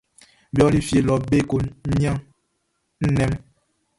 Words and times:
Be 0.53 0.59
ɔli 0.67 0.79
fie 0.87 1.01
lɔ 1.07 1.15
be 1.29 1.37
ko 1.49 1.55
niannin 1.97 2.27
nnɛn 3.09 3.29
mun. 3.33 3.41